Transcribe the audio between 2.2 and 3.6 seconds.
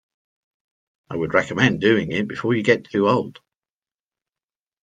before you get too old.